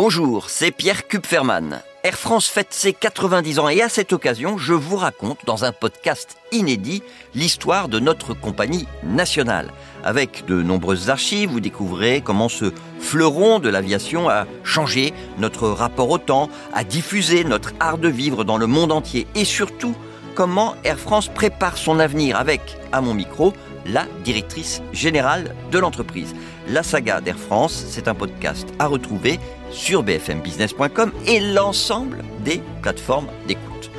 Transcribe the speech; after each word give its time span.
Bonjour, 0.00 0.48
c'est 0.48 0.70
Pierre 0.70 1.08
Kupferman. 1.08 1.82
Air 2.04 2.16
France 2.16 2.46
fête 2.46 2.72
ses 2.72 2.92
90 2.92 3.58
ans 3.58 3.68
et 3.68 3.82
à 3.82 3.88
cette 3.88 4.12
occasion, 4.12 4.56
je 4.56 4.72
vous 4.72 4.94
raconte 4.94 5.44
dans 5.44 5.64
un 5.64 5.72
podcast 5.72 6.36
inédit 6.52 7.02
l'histoire 7.34 7.88
de 7.88 7.98
notre 7.98 8.32
compagnie 8.32 8.86
nationale. 9.02 9.72
Avec 10.04 10.46
de 10.46 10.62
nombreuses 10.62 11.10
archives, 11.10 11.50
vous 11.50 11.58
découvrez 11.58 12.20
comment 12.24 12.48
ce 12.48 12.72
fleuron 13.00 13.58
de 13.58 13.68
l'aviation 13.68 14.28
a 14.28 14.46
changé 14.62 15.12
notre 15.36 15.66
rapport 15.66 16.10
au 16.10 16.18
temps, 16.18 16.48
a 16.74 16.84
diffusé 16.84 17.42
notre 17.42 17.72
art 17.80 17.98
de 17.98 18.08
vivre 18.08 18.44
dans 18.44 18.56
le 18.56 18.68
monde 18.68 18.92
entier 18.92 19.26
et 19.34 19.44
surtout 19.44 19.96
comment 20.38 20.76
Air 20.84 21.00
France 21.00 21.26
prépare 21.26 21.76
son 21.76 21.98
avenir 21.98 22.36
avec, 22.36 22.60
à 22.92 23.00
mon 23.00 23.12
micro, 23.12 23.54
la 23.86 24.06
directrice 24.22 24.80
générale 24.92 25.52
de 25.72 25.80
l'entreprise. 25.80 26.32
La 26.68 26.84
saga 26.84 27.20
d'Air 27.20 27.36
France, 27.36 27.84
c'est 27.88 28.06
un 28.06 28.14
podcast 28.14 28.68
à 28.78 28.86
retrouver 28.86 29.40
sur 29.72 30.04
bfmbusiness.com 30.04 31.10
et 31.26 31.40
l'ensemble 31.40 32.22
des 32.44 32.62
plateformes 32.82 33.26
d'écoute. 33.48 33.90